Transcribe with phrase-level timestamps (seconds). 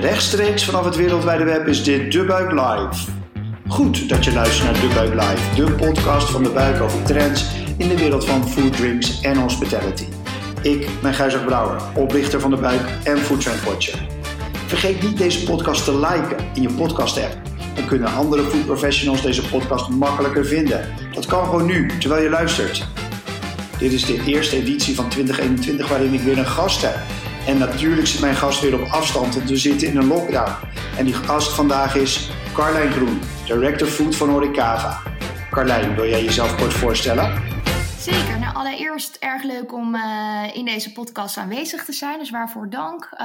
[0.00, 3.10] Rechtstreeks vanaf het wereldwijde web is dit De Buik Live.
[3.68, 7.44] Goed dat je luistert naar De Buik Live, de podcast van De Buik over trends
[7.78, 10.04] in de wereld van food, drinks en hospitality.
[10.62, 14.06] Ik ben Gijzer Brouwer, oprichter van De Buik en Food Trend Watcher.
[14.66, 17.36] Vergeet niet deze podcast te liken in je podcast app.
[17.74, 20.88] Dan kunnen andere food professionals deze podcast makkelijker vinden.
[21.12, 22.86] Dat kan gewoon nu, terwijl je luistert.
[23.78, 26.96] Dit is de eerste editie van 2021 waarin ik weer een gast heb.
[27.46, 30.52] En natuurlijk zit mijn gast weer op afstand, want we zitten in een lockdown.
[30.96, 35.02] En die gast vandaag is Carlijn Groen, Director Food van Horicava.
[35.50, 37.42] Carlijn, wil jij jezelf kort voorstellen?
[37.98, 38.43] Zeker.
[38.54, 42.18] Allereerst erg leuk om uh, in deze podcast aanwezig te zijn.
[42.18, 43.08] Dus waarvoor dank.
[43.12, 43.18] Uh,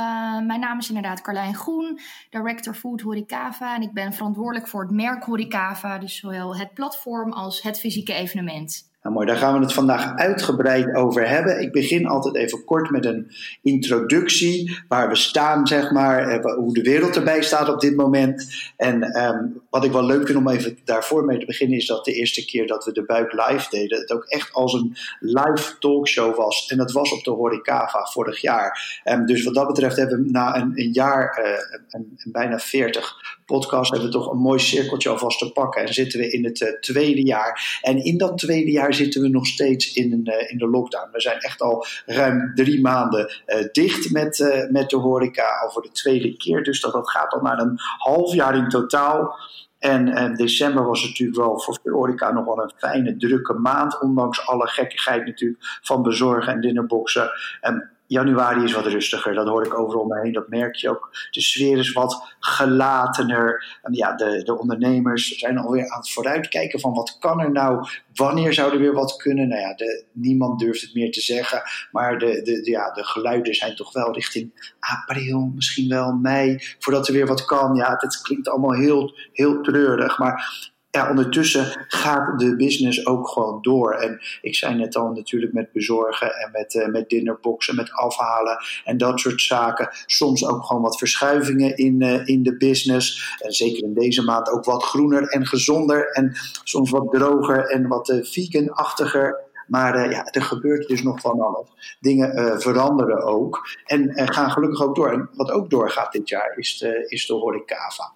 [0.45, 3.75] mijn naam is inderdaad Carlijn Groen, Director Food Horicava.
[3.75, 5.97] En ik ben verantwoordelijk voor het merk Horicava.
[5.97, 8.89] Dus zowel het platform als het fysieke evenement.
[9.03, 11.61] Nou mooi, daar gaan we het vandaag uitgebreid over hebben.
[11.61, 16.73] Ik begin altijd even kort met een introductie, waar we staan, zeg maar, eh, hoe
[16.73, 18.47] de wereld erbij staat op dit moment.
[18.77, 22.05] En um, wat ik wel leuk vind om even daarvoor mee te beginnen, is dat
[22.05, 25.77] de eerste keer dat we de buik live deden, het ook echt als een live
[25.79, 26.67] talkshow was.
[26.67, 29.01] En dat was op de Horicava vorig jaar.
[29.03, 33.89] Um, dus wat dat betreft hebben we na een, een jaar, uh, bijna 40 podcasts,
[33.89, 35.81] hebben we toch een mooi cirkeltje alvast te pakken.
[35.81, 37.79] En zitten we in het uh, tweede jaar.
[37.81, 41.11] En in dat tweede jaar zitten we nog steeds in, uh, in de lockdown.
[41.11, 43.31] We zijn echt al ruim drie maanden
[43.71, 46.63] dicht met, met de horeca, al voor de tweede keer.
[46.63, 49.37] Dus dat, dat gaat al naar een half jaar in totaal.
[49.79, 54.01] En december was natuurlijk wel voor de horeca nog wel een fijne, drukke maand.
[54.01, 57.29] Ondanks alle gekkigheid natuurlijk van bezorgen en dinnerboxen.
[57.61, 61.09] En Januari is wat rustiger, dat hoor ik overal mee heen, dat merk je ook.
[61.31, 63.77] De sfeer is wat gelatener.
[63.81, 67.87] En ja, de, de ondernemers zijn alweer aan het vooruitkijken van wat kan er nou,
[68.13, 69.47] wanneer zou er weer wat kunnen.
[69.47, 71.61] Nou ja, de, niemand durft het meer te zeggen,
[71.91, 77.07] maar de, de, ja, de geluiden zijn toch wel richting april, misschien wel mei, voordat
[77.07, 77.75] er weer wat kan.
[77.75, 83.61] Ja, het klinkt allemaal heel, heel treurig, maar ja, ondertussen gaat de business ook gewoon
[83.61, 83.93] door.
[83.93, 88.57] En ik zei net al natuurlijk met bezorgen en met, uh, met dinnerboxen, met afhalen
[88.83, 89.89] en dat soort zaken.
[90.05, 93.35] Soms ook gewoon wat verschuivingen in, uh, in de business.
[93.39, 96.07] En zeker in deze maand ook wat groener en gezonder.
[96.11, 99.47] En soms wat droger en wat uh, vegan-achtiger.
[99.67, 101.97] Maar ja, er gebeurt dus nog van alles.
[101.99, 103.67] Dingen veranderen ook.
[103.85, 105.11] En gaan gelukkig ook door.
[105.11, 108.13] En wat ook doorgaat dit jaar is de, is de horecava.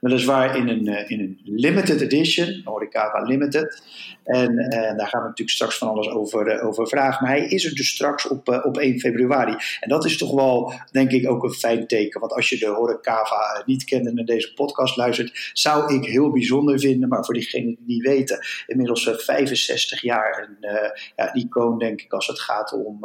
[0.00, 3.82] Weliswaar in een, uh, in een limited edition, Horicava Limited.
[4.24, 7.24] En uh, daar gaan we natuurlijk straks van alles over, uh, over vragen.
[7.24, 9.56] Maar hij is er dus straks op, op 1 februari.
[9.80, 12.20] En dat is toch wel, denk ik, ook een fijn teken.
[12.20, 16.30] Want als je de Horicava niet kent en naar deze podcast luistert, zou ik heel
[16.30, 17.08] bijzonder vinden.
[17.08, 20.68] Maar voor diegenen die niet weten, inmiddels 65 jaar een
[21.16, 23.00] ja, icoon, denk ik, als het gaat om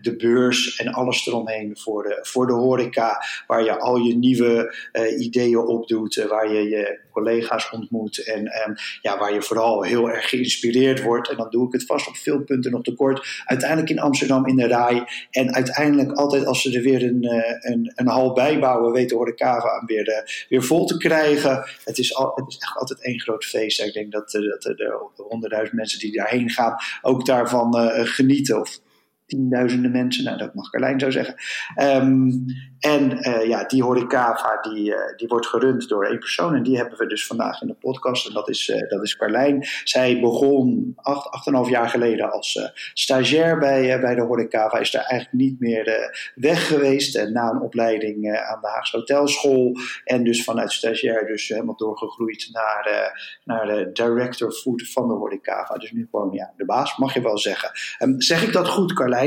[0.00, 3.24] de beurs en alles eromheen voor de, voor de horeca.
[3.46, 4.74] Waar je al je nieuwe
[5.18, 5.58] ideeën
[6.00, 11.02] opdoet waar je je collega's ontmoet en, en ja, waar je vooral heel erg geïnspireerd
[11.02, 11.28] wordt.
[11.28, 13.42] En dan doe ik het vast op veel punten nog tekort.
[13.44, 15.04] Uiteindelijk in Amsterdam in de rij.
[15.30, 19.24] En uiteindelijk altijd als ze er weer een, eh, een, een hal bijbouwen, weten we
[19.24, 20.16] de weer, uh,
[20.48, 21.64] weer vol te krijgen.
[21.84, 23.82] Het is, al, het is echt altijd één groot feest.
[23.82, 28.60] Ik denk dat, dat de honderdduizend mensen die daarheen gaan ook daarvan genieten.
[28.60, 28.80] Of
[29.30, 31.34] tienduizenden mensen, nou dat mag Carlijn zo zeggen.
[31.82, 32.44] Um,
[32.78, 36.76] en uh, ja, die horecava die, uh, die wordt gerund door één persoon en die
[36.76, 39.66] hebben we dus vandaag in de podcast en dat is, uh, dat is Carlijn.
[39.84, 44.90] Zij begon acht, acht en half jaar geleden als stagiair bij, bij de horecava, is
[44.90, 49.72] daar eigenlijk niet meer weg geweest na een opleiding aan de Haagse Hotelschool
[50.04, 53.12] en dus vanuit stagiair dus helemaal doorgegroeid naar,
[53.44, 55.74] naar de director food van de horecava.
[55.74, 57.70] Dus nu gewoon ja, de baas, mag je wel zeggen.
[57.98, 59.19] Um, zeg ik dat goed Carlijn?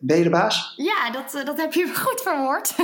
[0.00, 0.74] Ben je de baas?
[0.76, 2.74] Ja, dat, dat heb je goed verwoord.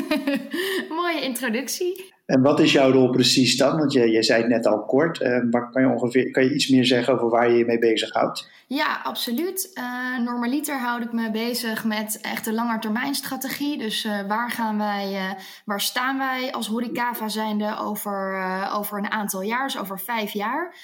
[0.98, 2.14] Mooie introductie.
[2.26, 3.78] En wat is jouw rol precies dan?
[3.78, 5.20] Want je, je zei het net al kort.
[5.20, 7.78] Uh, maar kan je, ongeveer, kan je iets meer zeggen over waar je je mee
[7.78, 8.50] bezighoudt?
[8.66, 9.70] Ja, absoluut.
[9.74, 13.78] Uh, normaliter houd ik me bezig met echt de langetermijnstrategie.
[13.78, 18.42] Dus uh, waar gaan wij, waar staan wij als Horecava zijnde over,
[18.72, 20.74] over een aantal jaar, dus over vijf jaar?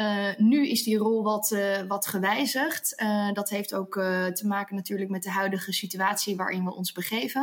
[0.00, 3.00] Uh, nu is die rol wat, uh, wat gewijzigd.
[3.02, 3.92] Uh, dat heeft ook
[4.32, 7.42] te maken natuurlijk met de huidige situatie waarin we ons begeven.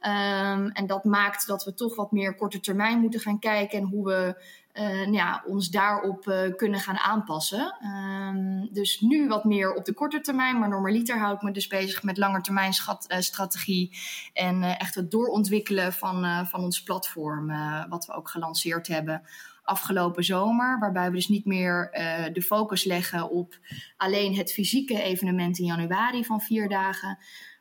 [0.00, 3.84] Um, en dat maakt dat we toch wat meer korte termijn moeten gaan kijken en
[3.84, 4.42] hoe we
[4.82, 7.76] nou ja, ons daarop kunnen gaan aanpassen.
[7.82, 11.66] Um, dus nu wat meer op de korte termijn, maar normaliter hou ik me dus
[11.66, 12.72] bezig met langetermijn
[13.18, 13.98] strategie
[14.32, 17.52] en echt het doorontwikkelen van, van ons platform,
[17.88, 19.22] wat we ook gelanceerd hebben
[19.68, 20.78] afgelopen zomer.
[20.78, 23.58] Waarbij we dus niet meer uh, de focus leggen op
[23.96, 27.18] alleen het fysieke evenement in januari van vier dagen.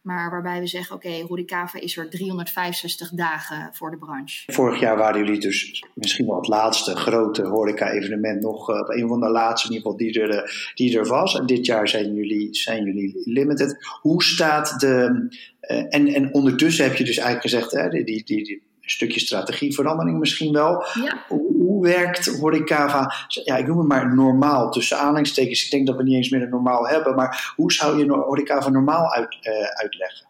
[0.07, 4.51] Maar waarbij we zeggen, oké, okay, Horecava is er 365 dagen voor de branche.
[4.51, 9.19] Vorig jaar waren jullie dus misschien wel het laatste grote horeca-evenement nog, uh, een van
[9.19, 11.39] de laatste in ieder geval die er, die er was.
[11.39, 13.85] En dit jaar zijn jullie, zijn jullie limited.
[14.01, 15.27] Hoe staat de...
[15.61, 19.19] Uh, en, en ondertussen heb je dus eigenlijk gezegd, hè, die, die, die, een stukje
[19.19, 20.85] strategieverandering misschien wel.
[21.03, 21.25] Ja.
[21.27, 25.65] Hoe, hoe werkt Horecava, ja, ik noem het maar normaal, tussen aanhalingstekens.
[25.65, 28.69] Ik denk dat we niet eens meer een normaal hebben, maar hoe zou je Horecava
[28.69, 30.27] normaal uit, uh, uitleggen?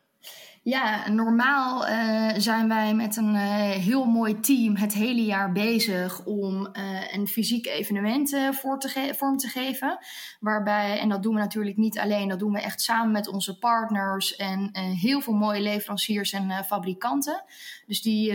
[0.68, 6.26] Ja, normaal uh, zijn wij met een uh, heel mooi team het hele jaar bezig
[6.26, 9.98] om uh, een fysiek evenement voor te vorm te geven.
[10.40, 13.58] Waarbij, en dat doen we natuurlijk niet alleen, dat doen we echt samen met onze
[13.58, 17.44] partners en heel veel mooie leveranciers en fabrikanten.
[17.86, 18.34] Dus die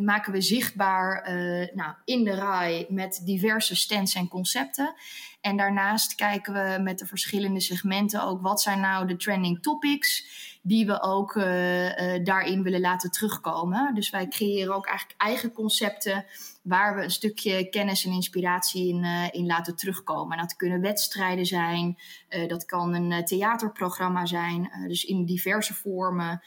[0.00, 1.30] maken we zichtbaar
[1.74, 4.94] nou, in de RAI met diverse stands en concepten.
[5.42, 10.26] En daarnaast kijken we met de verschillende segmenten ook wat zijn nou de trending topics
[10.62, 13.94] die we ook uh, uh, daarin willen laten terugkomen.
[13.94, 16.24] Dus wij creëren ook eigenlijk eigen concepten
[16.62, 20.36] waar we een stukje kennis en inspiratie in, uh, in laten terugkomen.
[20.36, 21.98] En dat kunnen wedstrijden zijn,
[22.46, 24.70] dat kan een theaterprogramma zijn.
[24.86, 26.42] dus in diverse vormen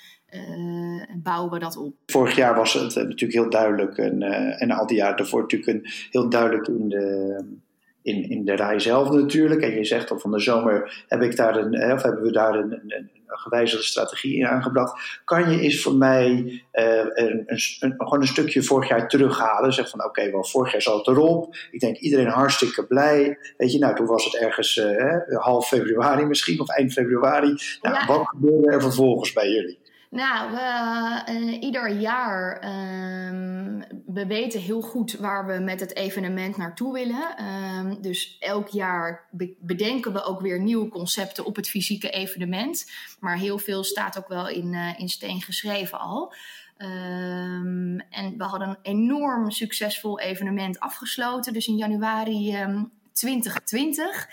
[1.15, 1.95] bouwen we dat op.
[2.05, 4.21] Vorig jaar was het natuurlijk heel duidelijk, en,
[4.59, 7.63] en al die jaren daarvoor natuurlijk een, heel duidelijk in de
[8.05, 9.61] in, in de rij zelf natuurlijk.
[9.61, 12.55] En je zegt al van de zomer heb ik daar een, of hebben we daar
[12.55, 12.93] een, een,
[13.27, 15.21] een gewijzigde strategie in aangebracht.
[15.25, 16.29] Kan je eens voor mij
[16.73, 19.73] uh, een, een, gewoon een stukje vorig jaar terughalen?
[19.73, 21.55] Zeg van oké, okay, wel vorig jaar zat het erop.
[21.71, 23.37] Ik denk iedereen hartstikke blij.
[23.57, 27.55] Weet je, nou toen was het ergens uh, half februari misschien of eind februari.
[27.81, 28.05] Nou, ja.
[28.05, 29.79] Wat gebeurde er vervolgens bij jullie?
[30.15, 36.57] Nou, we, uh, ieder jaar, uh, we weten heel goed waar we met het evenement
[36.57, 37.35] naartoe willen.
[37.39, 42.91] Uh, dus elk jaar be bedenken we ook weer nieuwe concepten op het fysieke evenement.
[43.19, 46.33] Maar heel veel staat ook wel in, uh, in steen geschreven al.
[46.77, 51.53] Um, en we hadden een enorm succesvol evenement afgesloten.
[51.53, 54.27] Dus in januari um, 2020.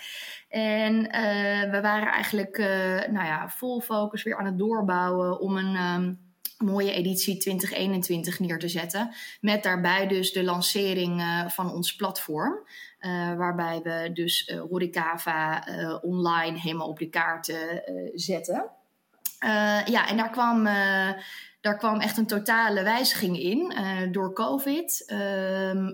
[0.53, 2.67] En uh, we waren eigenlijk uh,
[3.07, 6.19] nou ja, vol focus weer aan het doorbouwen om een um,
[6.57, 9.11] mooie editie 2021 neer te zetten.
[9.41, 12.53] Met daarbij dus de lancering uh, van ons platform.
[13.37, 14.63] waarbij we dus uh,
[16.03, 17.83] online helemaal op de kaarten
[18.13, 18.69] zetten.
[19.85, 20.63] ja, en daar kwam
[21.61, 23.73] daar kwam echt een totale wijziging in
[24.11, 25.03] door COVID.
[25.07, 25.17] Uh,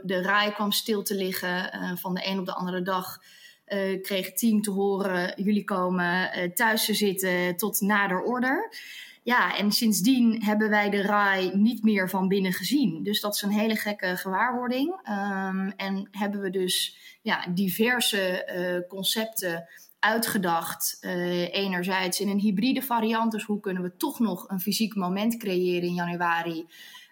[0.04, 1.72] de RAI kwam stil te liggen.
[1.98, 3.20] Van de een op de andere dag
[4.02, 8.74] kreeg het team te horen: jullie komen thuis te zitten tot nader order.
[9.24, 13.04] Ja, en sindsdien hebben wij de RAI niet meer van binnen gezien.
[13.04, 15.10] Dus dat is een hele gekke gewaarwording.
[15.10, 19.68] Um, en hebben we dus ja, diverse concepten
[20.00, 20.98] uitgedacht.
[21.02, 25.38] Uh, enerzijds in een hybride variant, dus hoe kunnen we toch nog een fysiek moment
[25.38, 26.68] creëren in januari.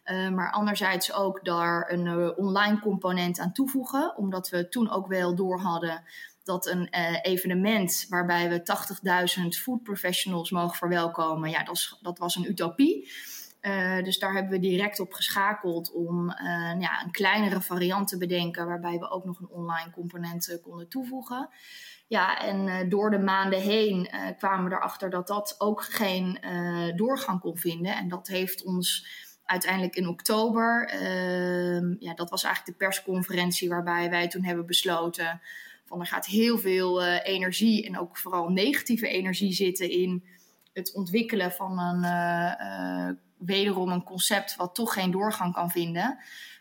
[0.05, 5.07] Uh, maar anderzijds ook daar een uh, online component aan toevoegen, omdat we toen ook
[5.07, 6.03] wel door hadden
[6.47, 6.87] dat een
[7.21, 8.61] evenement waarbij we
[9.41, 13.11] 80.000 food professionals mogen verwelkomen, ja, dat, dat was een utopie.
[14.03, 16.29] dus daar hebben we direct op geschakeld om
[16.79, 21.49] ja, een kleinere variant te bedenken, waarbij we ook nog een online component konden toevoegen.
[22.07, 26.39] Ja, en door de maanden heen kwamen we erachter dat dat ook geen
[26.95, 27.95] doorgang kon vinden.
[27.95, 29.05] En dat heeft ons
[29.47, 35.41] uiteindelijk in oktober, ehm, ja, dat was eigenlijk de persconferentie waarbij wij toen hebben besloten
[35.87, 40.23] van er gaat heel veel energie en ook vooral negatieve energie zitten in
[40.73, 42.05] het ontwikkelen van een
[43.37, 46.17] wederom een concept wat toch geen doorgang kan vinden.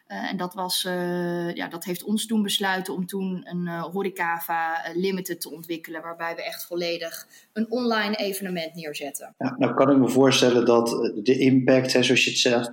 [0.09, 3.83] Uh, en dat, was, uh, ja, dat heeft ons toen besluiten om toen een uh,
[3.83, 9.35] Horecava Limited te ontwikkelen, waarbij we echt volledig een online evenement neerzetten.
[9.39, 12.73] Ja, nou kan ik me voorstellen dat de impact, hè, zoals je het zegt,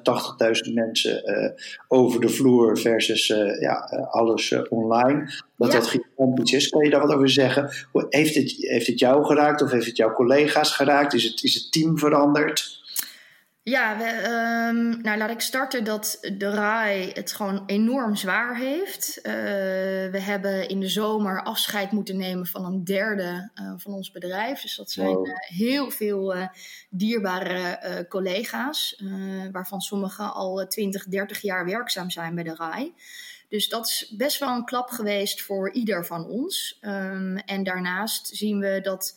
[0.68, 1.24] 80.000 mensen
[1.88, 3.28] over de vloer versus
[3.60, 3.74] ja,
[4.10, 5.80] alles online, dat ja.
[5.80, 6.70] dat gigantisch is.
[6.70, 7.70] Kan je daar wat over zeggen?
[8.10, 11.14] Heeft het, heeft het jou geraakt of heeft het jouw collega's geraakt?
[11.14, 12.83] Is het, is het team veranderd?
[13.64, 14.06] Ja, we,
[14.70, 19.18] um, nou laat ik starten dat de RAI het gewoon enorm zwaar heeft.
[19.18, 19.24] Uh,
[20.12, 24.62] we hebben in de zomer afscheid moeten nemen van een derde uh, van ons bedrijf.
[24.62, 25.28] Dus dat zijn wow.
[25.28, 26.36] uh, heel veel
[26.90, 29.02] dierbare collega's,
[29.52, 32.94] waarvan sommigen al 20, 30 jaar werkzaam zijn bij de RAI.
[33.50, 36.78] Dus dat is best wel een klap geweest voor ieder van ons.
[36.82, 39.16] Um, en daarnaast zien we dat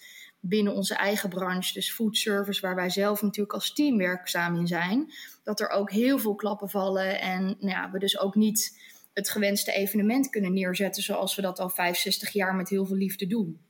[0.48, 4.66] binnen onze eigen branche, dus food service, waar wij zelf natuurlijk als team werkzaam in
[4.66, 5.12] zijn,
[5.44, 8.80] dat er ook heel veel klappen vallen en nou ja, we dus ook niet
[9.14, 13.26] het gewenste evenement kunnen neerzetten zoals we dat al 65 jaar met heel veel liefde
[13.26, 13.60] doen.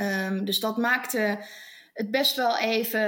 [0.00, 1.44] Um, dus dat maakte
[1.96, 3.00] het best wel even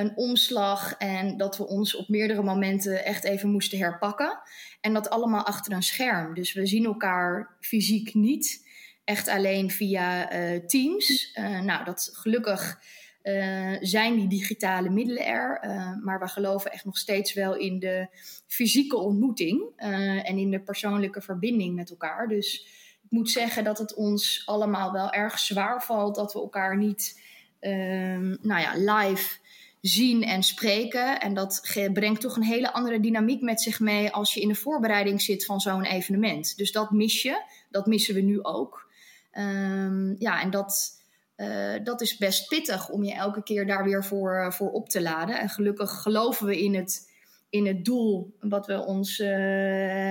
[0.00, 4.38] een omslag en dat we ons op meerdere momenten echt even moesten herpakken.
[4.80, 6.34] En dat allemaal achter een scherm.
[6.34, 8.67] Dus we zien elkaar fysiek niet,
[9.08, 11.32] echt alleen via uh, Teams.
[11.34, 12.80] Uh, nou, dat gelukkig
[13.22, 15.60] uh, zijn die digitale middelen er.
[16.02, 18.08] maar we geloven echt nog steeds wel in de
[18.46, 22.28] fysieke ontmoeting en in de persoonlijke verbinding met elkaar.
[22.28, 22.66] Dus
[23.02, 27.26] ik moet zeggen dat het ons allemaal wel erg zwaar valt dat we elkaar niet
[27.60, 29.36] Ehm, nou ja, live
[29.80, 31.20] zien en spreken.
[31.20, 34.54] En dat brengt toch een hele andere dynamiek met zich mee als je in de
[34.54, 36.56] voorbereiding zit van zo'n evenement.
[36.56, 38.87] Dus dat mis je, dat missen we nu ook.
[39.30, 41.00] Ehm, ja, en dat,
[41.36, 44.88] uh, dat is best pittig om je elke keer daar weer voor, uh, voor op
[44.88, 45.38] te laden.
[45.38, 47.10] En gelukkig geloven we in het,
[47.48, 49.28] in het doel wat we ons uh,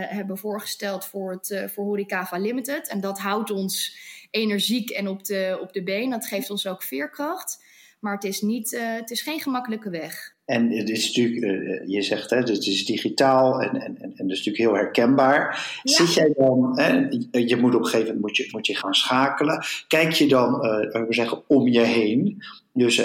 [0.10, 2.88] hebben voorgesteld voor, het, voor Horecava Limited.
[2.88, 3.98] En dat houdt ons
[4.32, 6.10] energiek en op de, op de been.
[6.10, 7.66] Dat geeft ons ook veerkracht.
[8.00, 10.37] Maar het is, niet, het is geen gemakkelijke weg.
[10.48, 14.28] En het is natuurlijk, uh, je zegt hè, het is digitaal en, en, en, en
[14.28, 15.40] dat is natuurlijk heel herkenbaar.
[15.84, 15.94] Ja.
[15.94, 17.08] Zit jij dan, hè,
[17.40, 19.66] je moet op een gegeven moment moet je, moet je gaan schakelen.
[19.88, 22.44] Kijk je dan, uh, we zeggen, om je heen?
[22.74, 22.96] Dus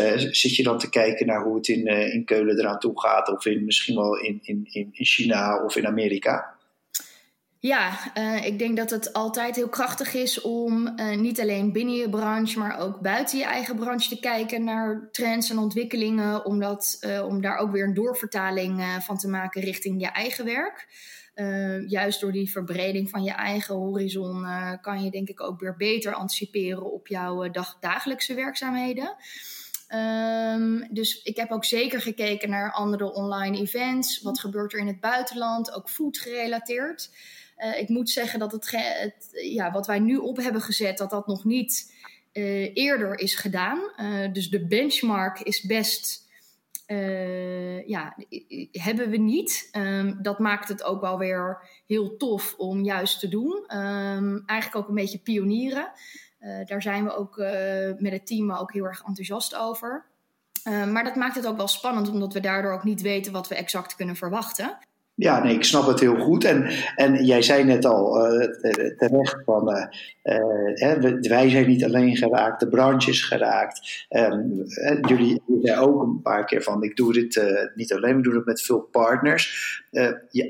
[0.40, 3.46] zit je dan te kijken naar hoe het in, in Keulen eraan toe gaat, of
[3.46, 6.54] in, misschien wel in, in, in China of in Amerika?
[7.62, 11.94] Ja, uh, ik denk dat het altijd heel krachtig is om uh, niet alleen binnen
[11.94, 16.60] je branche, maar ook buiten je eigen branche te kijken naar trends en ontwikkelingen, om,
[16.60, 20.88] dat, uh, om daar ook weer een doorvertaling van te maken richting je eigen werk.
[21.86, 24.46] juist door die verbreding van je eigen horizon
[24.80, 29.16] kan je denk ik ook weer beter anticiperen op jouw dag, dagelijkse werkzaamheden.
[29.94, 34.22] Um, dus ik heb ook zeker gekeken naar andere online events.
[34.22, 35.72] Wat gebeurt er in het buitenland?
[35.72, 37.10] Ook food gerelateerd.
[37.62, 41.26] Uh, ik moet zeggen dat het, ja, wat wij nu op hebben gezet, dat dat
[41.26, 41.94] nog niet
[42.32, 43.80] uh, eerder is gedaan.
[43.96, 46.30] Uh, dus de benchmark is best.
[47.86, 48.16] ja,
[48.72, 49.68] hebben we niet.
[49.76, 53.76] Um, dat maakt het ook wel weer heel tof om juist te doen.
[53.76, 55.92] Um, eigenlijk ook een beetje pionieren.
[56.64, 57.36] daar zijn we ook
[57.98, 60.04] met het team ook heel erg enthousiast over.
[60.64, 63.54] maar dat maakt het ook wel spannend, omdat we daardoor ook niet weten wat we
[63.54, 64.78] exact kunnen verwachten.
[65.22, 66.44] Ja, nee, ik snap het heel goed.
[66.44, 68.48] En, en jij zei net al uh,
[68.96, 69.84] terecht van, uh,
[70.94, 74.06] uh, wij zijn niet alleen geraakt, de branche is geraakt.
[74.10, 74.64] Um,
[75.08, 77.42] jullie zeiden ook een paar keer van, ik doe dit
[77.74, 79.82] niet alleen, ik doe het met veel partners.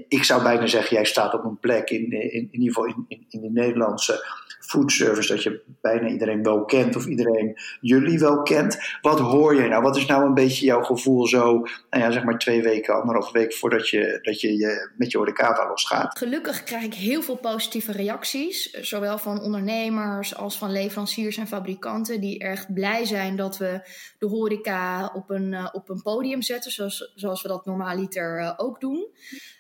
[0.09, 3.27] Ik zou bijna zeggen, jij staat op een plek, in, in, in ieder geval in,
[3.29, 4.42] in de Nederlandse
[4.73, 8.79] foodservice, dat je bijna iedereen wel kent of iedereen jullie wel kent.
[9.01, 9.83] Wat hoor je nou?
[9.83, 11.53] Wat is nou een beetje jouw gevoel zo,
[11.91, 15.19] nou ja, zeg maar twee weken, anderhalf week voordat je, dat je, je met je
[15.19, 16.19] horecava losgaat?
[16.19, 22.21] Gelukkig krijg ik heel veel positieve reacties, zowel van ondernemers als van leveranciers en fabrikanten,
[22.21, 23.81] die erg blij zijn dat we
[24.19, 28.53] de horeca op een, uh, op een podium zetten, zoals, zoals we dat normaliter uh,
[28.57, 29.09] ook doen.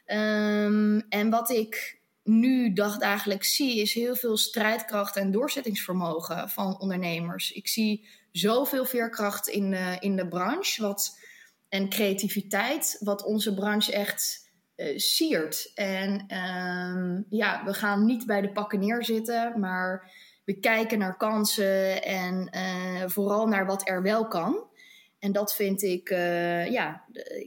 [0.07, 7.52] Um, en wat ik nu dagdagelijks zie, is heel veel strijdkracht en doorzettingsvermogen van ondernemers.
[7.52, 11.19] Ik zie zoveel veerkracht in de, in de branche wat,
[11.69, 15.71] en creativiteit, wat onze branche echt uh, siert.
[15.75, 20.11] En um, ja, we gaan niet bij de pakken neerzitten, maar
[20.45, 24.71] we kijken naar kansen en uh, vooral naar wat er wel kan.
[25.23, 27.02] En dat vind ik, uh, ja,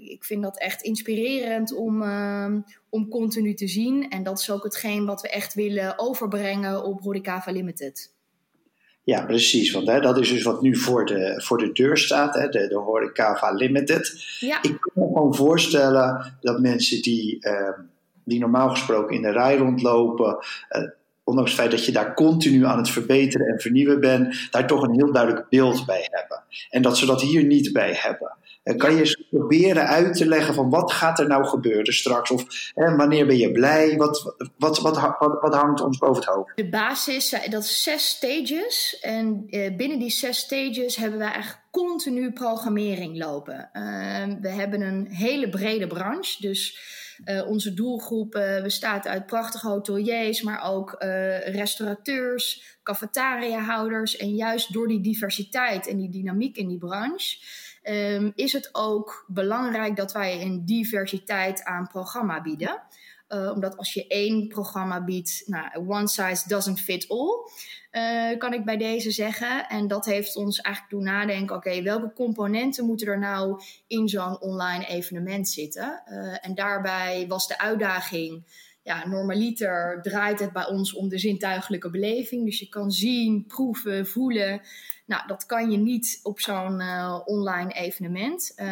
[0.09, 2.53] ik vind dat echt inspirerend om, uh,
[2.89, 4.09] om continu te zien.
[4.09, 8.13] En dat is ook hetgeen wat we echt willen overbrengen op Horecava Limited.
[9.03, 9.71] Ja, precies.
[9.71, 12.67] Want hè, dat is dus wat nu voor de, voor de deur staat, hè, de,
[12.67, 14.37] de Horecava Limited.
[14.39, 14.57] Ja.
[14.61, 17.69] Ik kan me gewoon voorstellen dat mensen die, uh,
[18.23, 20.37] die normaal gesproken in de rij rondlopen
[21.25, 24.81] ondanks het feit dat je daar continu aan het verbeteren en vernieuwen bent, daar toch
[24.81, 26.43] een heel duidelijk beeld bij hebben.
[26.69, 28.37] En dat ze dat hier niet bij hebben.
[28.63, 32.31] Uh, kan je eens proberen uit te leggen van wat gaat er nou gebeuren straks?
[32.31, 33.97] Of wanneer ben je blij?
[33.97, 34.97] Wat, wat, wat,
[35.41, 36.51] wat, hangt ons boven het hoofd?
[36.55, 38.97] De basis, eh, dat is zes stages.
[39.01, 43.69] En uh, binnen die zes stages hebben we eigenlijk continu programmering lopen.
[43.73, 43.81] Uh,
[44.41, 46.79] we hebben een hele brede branche, dus
[47.25, 54.17] uh, onze doelgroep uh, bestaat uit prachtige hoteliers, maar ook uh, restaurateurs, cafetariahouders.
[54.17, 57.37] En juist door die diversiteit en die dynamiek in die branche
[57.83, 62.81] um, is het ook belangrijk dat wij een diversiteit aan programma bieden.
[63.27, 67.49] Omdat als je één programma biedt, nou, one size doesn't fit all.
[67.91, 69.67] Uh, kan ik bij deze zeggen.
[69.67, 74.41] En dat heeft ons eigenlijk doen nadenken: oké, welke componenten moeten er nou in zo'n
[74.41, 76.03] online evenement zitten?
[76.07, 78.43] Uh, en daarbij was de uitdaging
[78.85, 82.45] ja, normaliter draait het bij ons om de zintuigelijke beleving.
[82.45, 84.61] Dus je kan zien, proeven, voelen.
[85.05, 88.53] Nou, dat kan je niet op zo'n uh, online evenement.
[88.55, 88.65] Uh,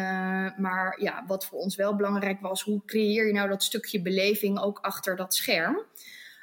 [0.56, 4.60] maar ja, wat voor ons wel belangrijk was, hoe creëer je nou dat stukje beleving
[4.60, 5.82] ook achter dat scherm?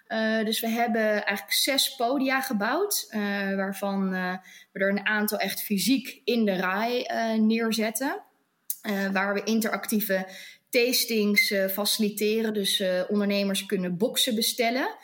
[0.07, 3.07] Uh, dus we hebben eigenlijk zes podia gebouwd,
[3.55, 4.39] waarvan we
[4.79, 7.09] er een aantal echt fysiek in de rij
[7.39, 8.23] neerzetten.
[9.11, 10.27] waar we interactieve
[10.71, 12.53] tastings uh, faciliteren.
[12.53, 14.95] Dus uh, ondernemers kunnen boxen bestellen.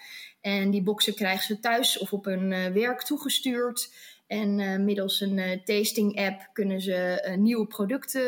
[0.42, 3.96] En die boxen krijgen ze thuis of op hun uh, werk toegestuurd.
[4.28, 8.22] En middels een tasting-app kunnen ze nieuwe producten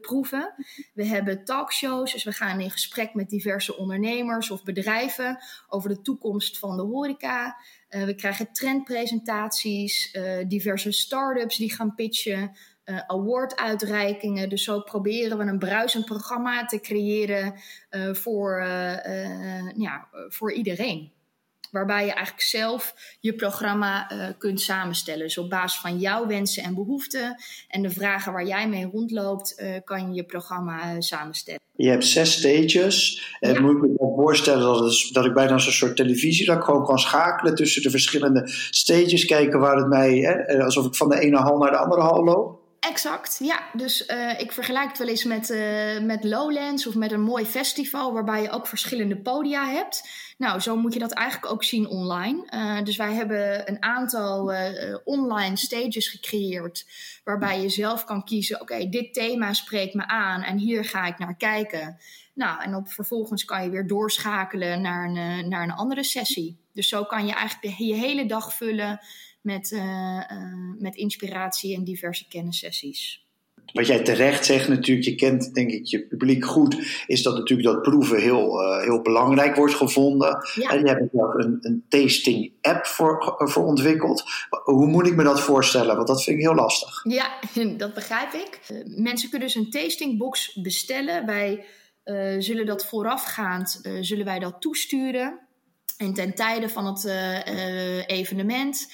[0.00, 0.54] proeven.
[0.94, 5.38] We hebben talkshows, dus we gaan in gesprek met diverse ondernemers of bedrijven
[5.68, 7.56] over de toekomst van de horeca.
[7.88, 14.48] we krijgen trendpresentaties, diverse start-ups die gaan pitchen uh, award-uitreikingen.
[14.48, 17.54] Dus zo proberen we een bruisend programma te creëren
[17.90, 21.12] uh, voor, uh, ja, voor iedereen.
[21.70, 25.20] Waarbij je eigenlijk zelf je programma kunt samenstellen.
[25.20, 27.36] Dus op basis van jouw wensen en behoeften
[27.68, 31.60] en de vragen waar jij mee rondloopt, kan je je programma samenstellen.
[31.76, 33.22] Je hebt zes stages.
[33.40, 33.60] En ja.
[33.60, 36.84] moet ik me voorstellen dat, het, dat ik bijna een soort televisie, dat ik gewoon
[36.84, 41.20] kan schakelen tussen de verschillende stages, kijken waar het mij, hè, alsof ik van de
[41.20, 42.55] ene hal naar de andere hal loop.
[42.80, 43.60] Exact, ja.
[43.72, 47.44] Dus uh, ik vergelijk het wel eens met, uh, met Lowlands of met een mooi
[47.44, 50.08] festival waarbij je ook verschillende podia hebt.
[50.38, 52.46] Nou, zo moet je dat eigenlijk ook zien online.
[52.50, 54.52] Uh, dus wij hebben een aantal
[55.04, 56.86] online stages gecreëerd
[57.24, 61.18] waarbij je zelf kan kiezen: oké, dit thema spreekt me aan en hier ga ik
[61.18, 61.98] naar kijken.
[62.34, 66.58] Nou, en op, vervolgens kan je weer doorschakelen naar een, naar een andere sessie.
[66.72, 69.00] Dus zo kan je eigenlijk je hele dag vullen
[69.46, 70.22] met, uh,
[70.78, 73.24] met inspiratie en diverse kennissessies.
[73.72, 76.76] Wat jij terecht zegt natuurlijk, je kent denk ik je publiek goed,
[77.06, 80.48] is dat natuurlijk dat proeven heel, uh, heel belangrijk wordt gevonden.
[80.54, 80.70] Ja.
[80.70, 84.24] En je hebt ook een, een tasting app voor, voor ontwikkeld.
[84.64, 85.96] Hoe moet ik me dat voorstellen?
[85.96, 87.04] Want dat vind ik heel lastig.
[87.04, 87.38] Ja,
[87.76, 88.60] dat begrijp ik.
[88.84, 91.26] mensen kunnen dus een tastingbox bestellen.
[91.26, 91.64] Wij
[92.38, 95.40] zullen dat voorafgaand, zullen wij dat toesturen.
[95.96, 97.04] En ten tijde van het
[98.06, 98.86] evenement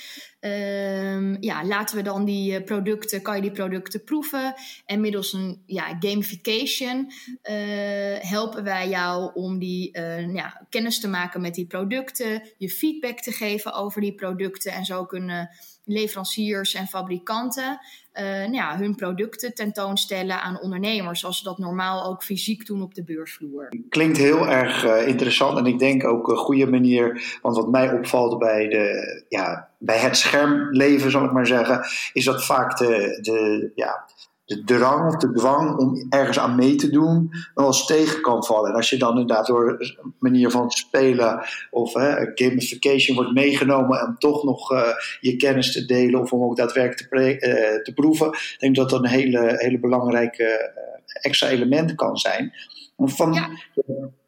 [0.44, 4.54] Um, ja, laten we dan die eh, producten, kan je die producten proeven.
[4.86, 11.08] En middels een ja, gamification uh, helpen wij jou om die uh, ja, kennis te
[11.08, 14.72] maken met die producten, je feedback te geven over die producten.
[14.72, 15.50] En zo kunnen
[15.84, 17.80] leveranciers en fabrikanten
[18.14, 22.82] uh, nou ja, hun producten tentoonstellen aan ondernemers, zoals ze dat normaal ook fysiek doen
[22.82, 23.68] op de beursvloer.
[23.88, 27.92] Klinkt heel erg uh, interessant en ik denk ook een goede manier, want wat mij
[27.92, 31.80] opvalt bij, de, ja, bij het schermleven, zal ik maar zeggen,
[32.12, 34.04] is dat vaak de, de, ja,
[34.44, 38.44] de drang of de dwang om ergens aan mee te doen wel eens tegen kan
[38.44, 38.70] vallen.
[38.70, 44.06] En als je dan inderdaad door een manier van spelen of hè, gamification wordt meegenomen
[44.06, 44.88] om toch nog uh,
[45.20, 48.90] je kennis te delen of om ook daadwerkelijk te, uh, te proeven, ik denk dat
[48.90, 52.52] dat een hele, hele belangrijke uh, extra element kan zijn.
[52.96, 53.48] Van, ja.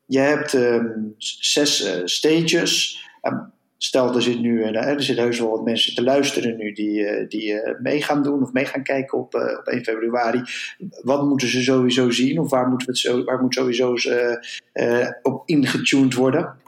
[0.07, 3.03] Je hebt um, zes stages.
[3.85, 7.01] Stel, er zit nu uh, er zitten heus wel wat mensen te luisteren nu die,
[7.01, 10.43] uh, die uh, mee gaan doen of mee gaan kijken op, op 1 februari.
[11.03, 13.95] Wat moeten ze sowieso zien of waar, moeten we het zo, waar moet sowieso
[15.23, 16.63] op ingetuned worden?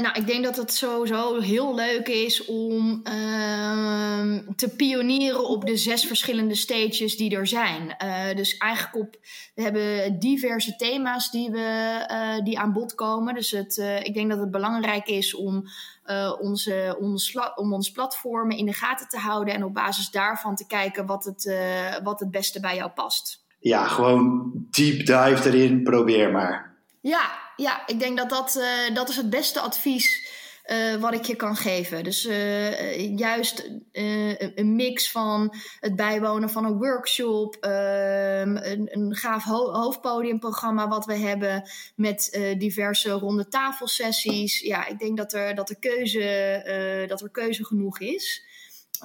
[0.00, 5.76] nou, ik denk dat het sowieso heel leuk is om ehm, te pionieren op de
[5.76, 7.96] zes verschillende stages die er zijn.
[8.36, 9.16] dus eigenlijk op,
[9.54, 13.34] we hebben diverse thema's die, we, die aan bod komen.
[13.34, 15.64] Dus het, ik denk dat het belangrijk is om
[16.10, 20.56] uh, onze, onze, om ons platformen in de gaten te houden en op basis daarvan
[20.56, 23.44] te kijken wat het, uh, wat het beste bij jou past.
[23.60, 26.76] Ja, gewoon deep dive erin, probeer maar.
[27.00, 30.27] Ja, ja ik denk dat dat, uh, dat is het beste advies
[30.68, 32.04] uh, wat ik je kan geven.
[32.04, 39.14] Dus uh, juist uh, een mix van het bijwonen van een workshop, ehm, een, een,
[39.14, 44.60] gaaf ho hoofdpodiumprogramma wat we hebben met diverse ronde tafelsessies.
[44.60, 48.46] Ja, ik denk dat er, dat er, keuze, dat er keuze genoeg is.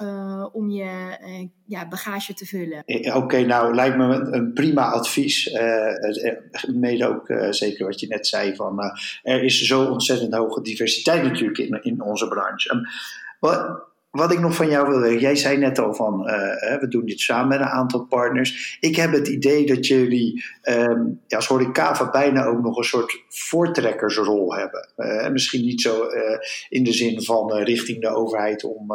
[0.02, 2.84] Uh, om je uh, ja, bagage te vullen.
[3.14, 5.50] Oké, nou lijkt me een, prima advies.
[6.74, 8.80] Mede ook zeker wat je net zei van
[9.22, 12.74] er is zo ontzettend hoge diversiteit natuurlijk in, in onze branche.
[12.74, 12.82] Um,
[14.14, 17.06] wat ik nog van jou wil weten, jij zei net al van uh, we doen
[17.06, 18.78] dit samen met een aantal partners.
[18.80, 23.22] Ik heb het idee dat jullie um, ja, als Horecava bijna ook nog een soort
[23.28, 24.88] voortrekkersrol hebben.
[24.96, 28.92] Uh, misschien niet zo uh, in de zin van richting de overheid om,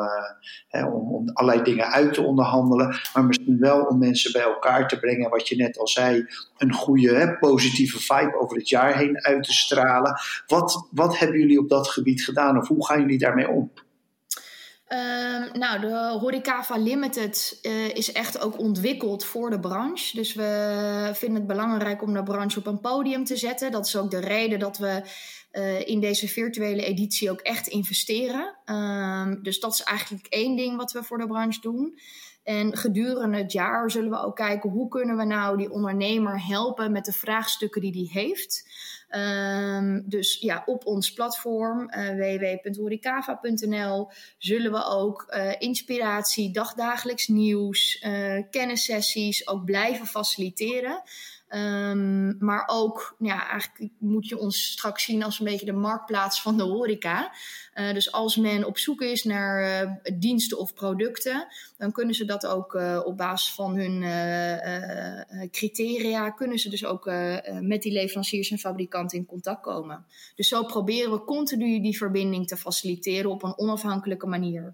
[0.71, 4.99] om, om, allerlei dingen uit te onderhandelen, maar misschien wel om mensen bij elkaar te
[4.99, 5.29] brengen.
[5.29, 6.25] Wat je net al zei,
[6.58, 10.19] een goede hè, positieve vibe over het jaar heen uit te stralen.
[10.47, 13.71] Wat, wat hebben jullie op dat gebied gedaan of hoe gaan jullie daarmee om?
[14.93, 20.15] Um, nou, de Horecava Limited uh, is echt ook ontwikkeld voor de branche.
[20.15, 23.71] Dus we vinden het belangrijk om de branche op een podium te zetten.
[23.71, 25.02] Dat is ook de reden dat we
[25.52, 28.56] uh, in deze virtuele editie ook echt investeren.
[28.65, 31.99] Um, dus dat is eigenlijk één ding wat we voor de branche doen.
[32.43, 36.91] En gedurende het jaar zullen we ook kijken hoe kunnen we nou die ondernemer helpen
[36.91, 38.67] met de vraagstukken die die heeft.
[39.12, 48.04] Um, dus ja, op ons platform uh, www.horicava.nl zullen we ook uh, inspiratie, dagdagelijks nieuws,
[48.06, 51.02] uh, kennissessies ook blijven faciliteren.
[51.55, 56.41] Um, maar ook, ja, eigenlijk moet je ons straks zien als een beetje de marktplaats
[56.41, 57.31] van de horeca.
[57.75, 62.25] Uh, dus als men op zoek is naar uh, diensten of producten, dan kunnen ze
[62.25, 64.01] dat ook uh, op basis van hun
[65.51, 67.05] criteria, kunnen ze dus ook
[67.62, 70.05] met die leveranciers en fabrikanten in contact komen.
[70.35, 74.73] Dus zo proberen we continu die verbinding te faciliteren op een onafhankelijke manier.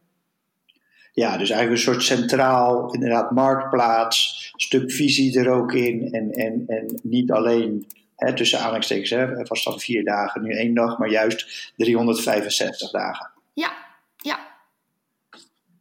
[1.16, 6.12] Ja, dus eigenlijk een soort centraal, inderdaad, marktplaats, stuk visie er ook in.
[6.12, 10.74] En, en, en niet alleen hè, tussen aanhalingstekens, hè, was dan vier dagen, nu één
[10.74, 13.30] dag, maar juist 365 dagen.
[13.54, 13.72] Ja,
[14.18, 14.40] ja.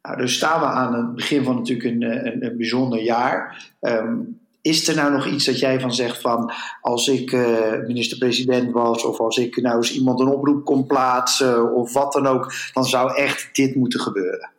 [0.02, 3.66] Nou, dus staan we aan het begin van natuurlijk een, een, een bijzonder jaar.
[3.80, 8.72] Um, is er nou nog iets dat jij van zegt van als ik uh, minister-president
[8.72, 12.52] was of als ik nou eens iemand een oproep kon plaatsen of wat dan ook,
[12.72, 14.53] dan zou echt dit moeten gebeuren?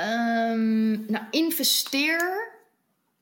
[0.00, 2.52] Um, nou, investeer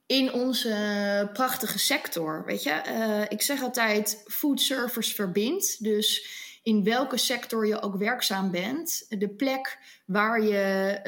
[0.06, 2.42] in onze prachtige sector.
[2.46, 5.82] Weet je, uh, ik zeg altijd: food service verbindt.
[5.82, 6.28] Dus
[6.62, 11.00] in welke sector je ook werkzaam bent, de plek waar je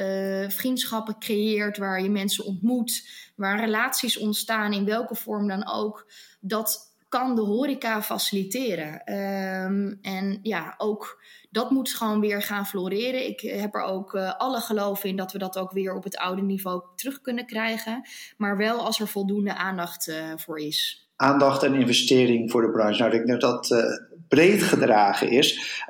[0.43, 6.11] uh, vriendschappen creëert, waar je mensen ontmoet, waar relaties ontstaan, in welke vorm dan ook,
[6.39, 9.13] dat kan de horeca faciliteren.
[9.13, 13.27] Um, en ja, ook dat moet gewoon weer gaan floreren.
[13.27, 16.17] Ik heb er ook uh, alle geloof in dat we dat ook weer op het
[16.17, 18.07] oude niveau terug kunnen krijgen.
[18.37, 21.07] Maar wel als er voldoende aandacht uh, voor is.
[21.15, 23.01] Aandacht en investering voor de branche.
[23.01, 25.83] Nou, ik denk dat dat breed gedragen is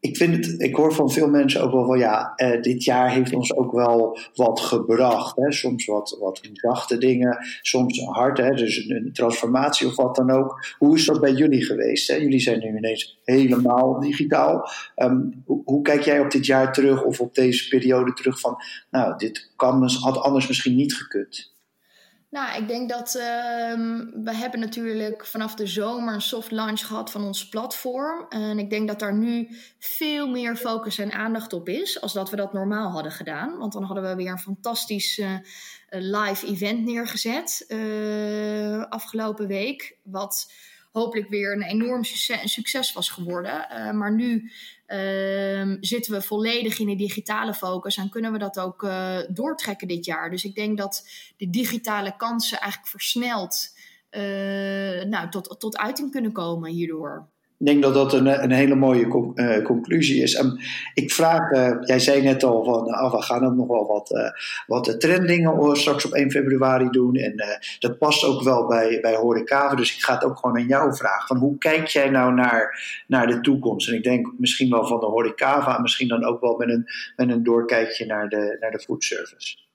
[0.00, 3.12] ik, vind het, ik hoor van veel mensen ook wel van ja, eh, dit jaar
[3.12, 5.36] heeft ons ook wel wat gebracht.
[5.36, 5.52] Hè?
[5.52, 8.50] Soms wat, wat zachte dingen, soms hard, hè?
[8.50, 10.74] dus een, transformatie of wat dan ook.
[10.78, 12.08] Hoe is dat bij jullie geweest?
[12.08, 12.14] Hè?
[12.14, 14.68] Jullie zijn nu ineens helemaal digitaal.
[15.44, 18.56] Hoe, hoe, kijk jij op dit jaar terug of op deze periode terug van,
[18.90, 21.56] nou, dit kan, had anders misschien niet gekund?
[22.30, 23.22] Nou, ik denk dat uh,
[24.24, 28.26] we hebben natuurlijk vanaf de zomer een soft launch gehad van ons platform.
[28.28, 32.30] En ik denk dat daar nu veel meer focus en aandacht op is als dat
[32.30, 33.58] we dat normaal hadden gedaan.
[33.58, 35.34] Want dan hadden we weer een fantastisch uh,
[35.88, 39.96] live event neergezet uh, afgelopen week.
[40.02, 40.52] Wat
[40.92, 42.04] hopelijk weer een enorm
[42.44, 43.66] succes was geworden.
[43.70, 44.50] Uh, maar nu
[44.88, 49.88] uh, zitten we volledig in de digitale focus en kunnen we dat ook uh, doortrekken
[49.88, 50.30] dit jaar.
[50.30, 53.76] Dus ik denk dat de digitale kansen eigenlijk versneld
[54.10, 57.28] uh, nou, tot, tot uiting kunnen komen hierdoor.
[57.58, 60.38] Ik denk dat dat een, een hele mooie uh, conclusie is.
[60.38, 60.56] Um,
[60.94, 64.32] ik vraag, uh, jij zei net al van, uh, we gaan ook nog wel wat,
[64.66, 67.14] wat trendingen straks op 1 februari doen.
[67.14, 67.34] En
[67.78, 69.74] dat past ook wel bij, bij Horecava.
[69.74, 71.26] Dus ik ga het ook gewoon aan jou vragen.
[71.26, 73.88] Van hoe kijk jij nou naar, naar de toekomst?
[73.88, 77.28] En ik denk misschien wel van de Horecava, misschien dan ook wel met een, met
[77.28, 79.67] een doorkijkje naar de, naar de food service.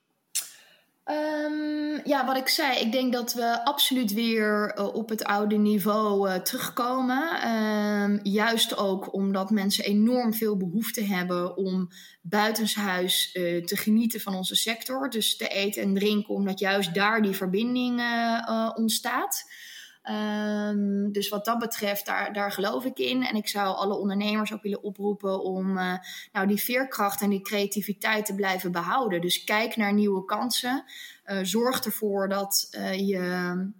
[1.10, 5.56] Um, ja, wat ik zei, ik denk dat we absoluut weer uh, op het oude
[5.56, 7.50] niveau uh, terugkomen.
[7.50, 11.88] Um, juist ook omdat mensen enorm veel behoefte hebben om
[12.22, 15.10] buitenshuis uh, te genieten van onze sector.
[15.10, 18.02] Dus te eten en drinken, omdat juist daar die verbinding
[18.74, 19.50] ontstaat.
[20.10, 23.22] Um, dus wat dat betreft, daar, daar geloof ik in.
[23.22, 25.94] En ik zou alle ondernemers ook willen oproepen om uh,
[26.32, 29.20] nou, die veerkracht en die creativiteit te blijven behouden.
[29.20, 30.84] Dus kijk naar nieuwe kansen.
[31.26, 33.18] Uh, zorg ervoor dat uh, je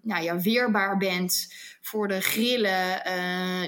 [0.02, 3.02] nou, ja, weerbaar bent voor de grillen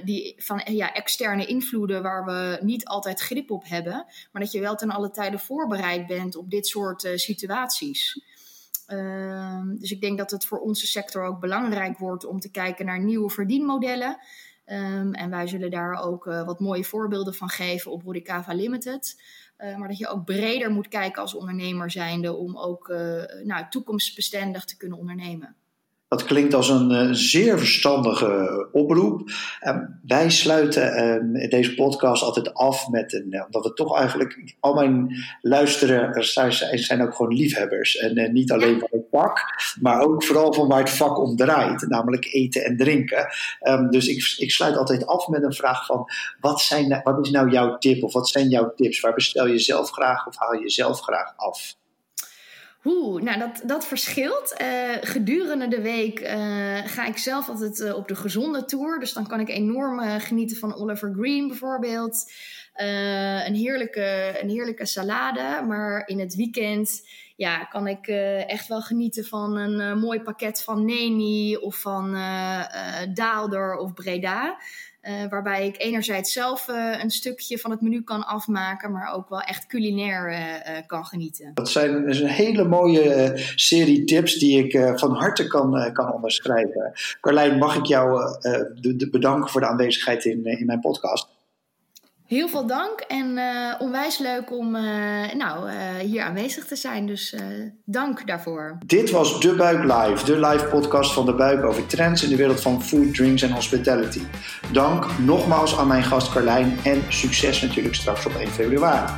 [0.04, 4.06] die van ja, externe invloeden waar we niet altijd grip op hebben.
[4.32, 8.20] Maar dat je wel ten alle tijde voorbereid bent op dit soort situaties.
[8.86, 12.86] Uh, dus ik denk dat het voor onze sector ook belangrijk wordt om te kijken
[12.86, 14.18] naar nieuwe verdienmodellen.
[14.64, 19.22] Ehm, en wij zullen daar ook wat mooie voorbeelden van geven op Rodicava Limited.
[19.56, 22.88] maar dat je ook breder moet kijken als ondernemer zijnde om ook
[23.42, 25.56] nou, toekomstbestendig te kunnen ondernemen.
[26.08, 29.30] Dat klinkt als een uh, zeer verstandige oproep.
[29.62, 33.44] Uh, wij sluiten uh, deze podcast altijd af met een.
[33.46, 34.54] omdat we toch eigenlijk.
[34.60, 37.96] Al mijn luisteraars zijn, zijn ook gewoon liefhebbers.
[37.96, 39.40] En eh, niet alleen van het vak,
[39.80, 41.88] maar ook vooral van waar het vak om draait.
[41.88, 43.26] Namelijk eten en drinken.
[43.68, 46.04] Um, dus ik, ik sluit altijd af met een vraag van.
[46.40, 48.02] Wat, zijn, wat is nou jouw tip?
[48.02, 49.00] Of wat zijn jouw tips?
[49.00, 51.76] Waar bestel je zelf graag of haal je zelf graag af?
[52.86, 54.54] Oeh, nou dat, dat verschilt.
[54.62, 56.28] Uh, gedurende de week uh,
[56.84, 58.98] ga ik zelf altijd uh, op de gezonde tour.
[58.98, 62.32] Dus dan kan ik enorm genieten van Oliver Green bijvoorbeeld.
[62.74, 65.64] een, heerlijke, een heerlijke salade.
[65.66, 68.06] Maar in het weekend ja, kan ik
[68.46, 72.12] echt wel genieten van een mooi pakket van Neni of van
[73.14, 74.58] Daalder of Breda.
[75.08, 79.28] Uh, waarbij ik enerzijds zelf uh, een stukje van het menu kan afmaken, maar ook
[79.28, 80.38] wel echt culinair uh,
[80.86, 81.50] kan genieten.
[81.54, 86.92] Dat zijn is een hele mooie serie tips die ik van harte kan, kan onderschrijven.
[87.20, 88.20] Carlijn, mag ik jou
[88.80, 91.35] de bedanken voor de aanwezigheid in, in mijn podcast?
[92.26, 94.82] Heel veel dank en uh, onwijs leuk om uh,
[95.34, 97.06] nou, uh, hier aanwezig te zijn.
[97.06, 97.34] Dus
[97.84, 98.78] dank daarvoor.
[98.86, 102.36] Dit was De Buik Live, de live podcast van De Buik over trends in de
[102.36, 104.20] wereld van food, drinks en hospitality.
[104.72, 109.12] Dank nogmaals aan mijn gast Carlijn en succes natuurlijk straks op 1 februari.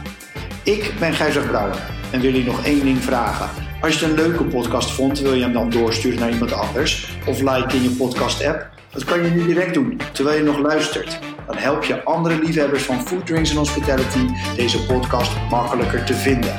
[0.64, 3.48] Ik ben Gijzer Brouwer en wil je nog één ding vragen.
[3.80, 7.18] Als je het een leuke podcast vond, wil je hem dan doorsturen naar iemand anders
[7.26, 8.66] of like in je podcast app?
[8.92, 11.18] Dat kan je nu direct doen, terwijl je nog luistert
[11.48, 16.54] dan help je andere liefhebbers van food, drinks en hospitality deze podcast makkelijker te vinden.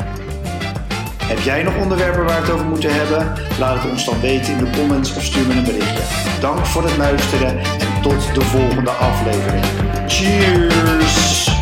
[1.24, 3.34] Heb jij nog onderwerpen waar we het over moeten hebben?
[3.60, 6.04] Laat het ons dan weten in de comments of stuur me een berichtje.
[6.40, 9.66] Dank voor het luisteren en tot de volgende aflevering.
[10.08, 11.59] Cheers!